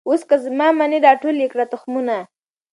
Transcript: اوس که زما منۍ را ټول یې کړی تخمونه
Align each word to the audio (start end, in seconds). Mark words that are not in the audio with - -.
اوس 0.07 0.21
که 0.29 0.35
زما 0.45 0.67
منۍ 0.77 0.99
را 1.05 1.11
ټول 1.21 1.35
یې 1.41 1.47
کړی 1.53 1.65
تخمونه 1.73 2.17